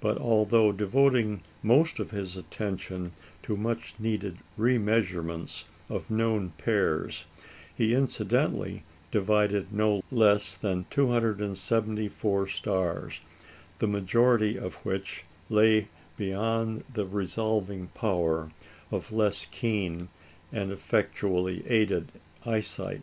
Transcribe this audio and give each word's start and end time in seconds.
But 0.00 0.18
although 0.18 0.70
devoting 0.70 1.42
most 1.64 1.98
of 1.98 2.12
his 2.12 2.36
attention 2.36 3.10
to 3.42 3.56
much 3.56 3.92
needed 3.98 4.38
remeasurements 4.56 5.64
of 5.88 6.12
known 6.12 6.50
pairs, 6.58 7.24
he 7.74 7.92
incidentally 7.92 8.84
divided 9.10 9.72
no 9.72 10.04
less 10.12 10.56
than 10.56 10.86
274 10.90 12.46
stars, 12.46 13.20
the 13.80 13.88
majority 13.88 14.56
of 14.56 14.74
which 14.86 15.24
lay 15.50 15.88
beyond 16.16 16.84
the 16.94 17.04
resolving 17.04 17.88
power 17.88 18.52
of 18.92 19.10
less 19.10 19.44
keen 19.46 20.08
and 20.52 20.70
effectually 20.70 21.64
aided 21.68 22.12
eyesight. 22.46 23.02